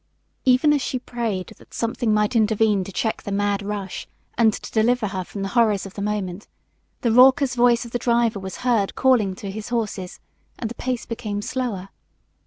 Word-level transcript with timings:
Even 0.45 0.73
as 0.73 0.81
she 0.81 0.97
prayed 0.97 1.53
that 1.59 1.75
something 1.75 2.11
might 2.11 2.35
intervene 2.35 2.83
to 2.83 2.91
check 2.91 3.21
the 3.21 3.31
mad 3.31 3.61
rush 3.61 4.07
and 4.35 4.51
to 4.51 4.71
deliver 4.71 5.05
her 5.09 5.23
from 5.23 5.43
the 5.43 5.49
horrors 5.49 5.85
of 5.85 5.93
the 5.93 6.01
moment, 6.01 6.47
the 7.01 7.11
raucous 7.11 7.53
voice 7.53 7.85
of 7.85 7.91
the 7.91 7.99
driver 7.99 8.39
was 8.39 8.57
heard 8.65 8.95
calling 8.95 9.35
to 9.35 9.51
his 9.51 9.69
horses 9.69 10.19
and 10.57 10.71
the 10.71 10.73
pace 10.73 11.05
became 11.05 11.39
slower. 11.39 11.89